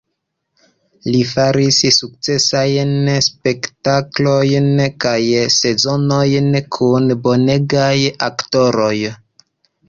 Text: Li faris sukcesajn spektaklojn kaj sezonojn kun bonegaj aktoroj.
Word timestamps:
Li 1.07 1.19
faris 1.31 1.75
sukcesajn 1.97 2.93
spektaklojn 3.25 4.71
kaj 5.05 5.19
sezonojn 5.57 6.49
kun 6.79 7.15
bonegaj 7.29 7.93
aktoroj. 8.31 8.97